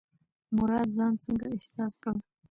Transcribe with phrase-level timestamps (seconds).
[0.55, 2.15] مراد ځان څنګه احساس کړ؟